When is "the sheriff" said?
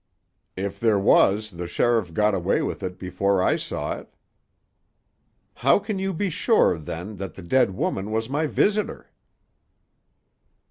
1.51-2.11